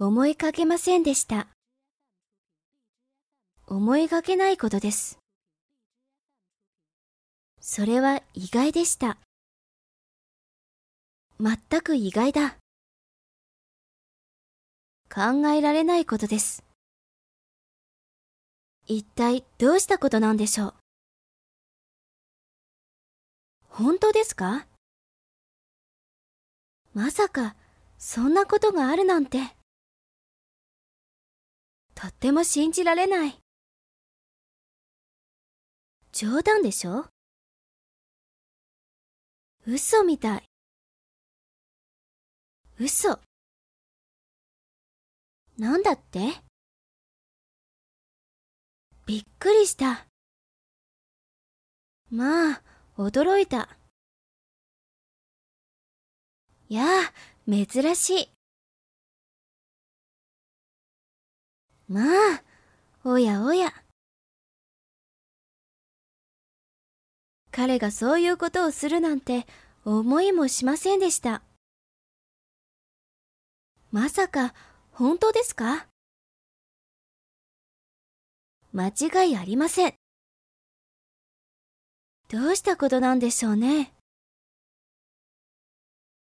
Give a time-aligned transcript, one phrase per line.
[0.00, 1.48] 思いかけませんでした。
[3.66, 5.18] 思いがけないことです。
[7.60, 9.18] それは意外でした。
[11.40, 12.58] 全く意外だ。
[15.12, 16.62] 考えられないことです。
[18.86, 20.74] 一体どうしたことなんでしょう
[23.68, 24.68] 本当ですか？
[26.94, 27.56] まさか、
[27.98, 29.57] そんなことがあるなんて。
[32.00, 33.36] とっても信じられない。
[36.12, 37.06] 冗談でしょ？
[39.66, 40.44] 嘘みたい。
[42.78, 43.18] 嘘。
[45.58, 46.20] なんだって？
[49.06, 50.06] びっくりした。
[52.12, 52.62] まあ、
[52.96, 53.76] 驚いた。
[56.68, 57.12] やあ、
[57.52, 58.37] 珍しい。
[61.88, 62.42] まあ、
[63.02, 63.72] おやおや。
[67.50, 69.46] 彼がそういうことをするなんて
[69.86, 71.42] 思いもしませんでした。
[73.90, 74.52] まさか、
[74.92, 75.86] 本当ですか？
[78.74, 79.94] 間違いありません。
[82.28, 83.94] どうしたことなんでしょうね。